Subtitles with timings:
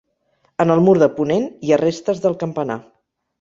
[0.63, 2.79] En el mur de ponent hi ha restes del campanar.